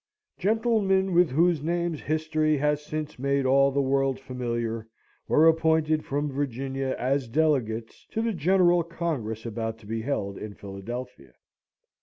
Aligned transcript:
Gentlemen, 0.39 1.13
with 1.13 1.29
whose 1.29 1.61
names 1.61 2.01
history 2.01 2.57
has 2.57 2.83
since 2.83 3.19
made 3.19 3.45
all 3.45 3.69
the 3.69 3.83
world 3.83 4.19
familiar, 4.19 4.87
were 5.27 5.47
appointed 5.47 6.03
from 6.03 6.31
Virginia 6.31 6.95
as 6.97 7.27
Delegates 7.27 8.07
to 8.07 8.23
the 8.23 8.33
General 8.33 8.81
Congress 8.81 9.45
about 9.45 9.77
to 9.77 9.85
be 9.85 10.01
held 10.01 10.39
in 10.39 10.55
Philadelphia. 10.55 11.33